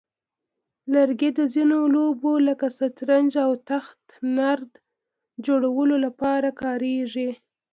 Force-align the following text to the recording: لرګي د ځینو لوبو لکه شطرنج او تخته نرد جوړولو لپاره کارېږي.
لرګي 0.93 1.29
د 1.37 1.39
ځینو 1.53 1.79
لوبو 1.95 2.31
لکه 2.47 2.67
شطرنج 2.77 3.31
او 3.45 3.51
تخته 3.69 4.15
نرد 4.37 4.71
جوړولو 5.45 5.95
لپاره 6.05 6.49
کارېږي. 6.61 7.29